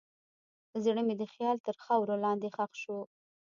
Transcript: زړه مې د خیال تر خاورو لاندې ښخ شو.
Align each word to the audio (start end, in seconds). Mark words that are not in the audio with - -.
زړه 0.83 1.01
مې 1.07 1.15
د 1.21 1.23
خیال 1.33 1.57
تر 1.65 1.75
خاورو 1.83 2.21
لاندې 2.23 2.47
ښخ 2.55 2.71
شو. 2.81 2.99